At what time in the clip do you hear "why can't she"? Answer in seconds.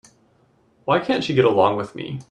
0.85-1.35